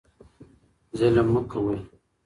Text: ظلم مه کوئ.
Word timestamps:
ظلم 0.97 1.27
مه 1.33 1.41
کوئ. 1.51 1.77